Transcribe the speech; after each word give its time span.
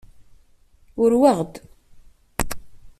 Urweɣ-d. 1.01 1.53